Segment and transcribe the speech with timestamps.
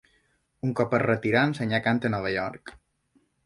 [0.67, 2.77] Un cop es retirà, ensenyà cant a Nova York.